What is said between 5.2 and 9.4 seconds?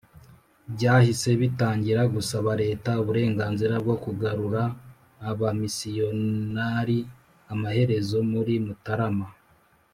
abamisiyonari Amaherezo muri Mutarama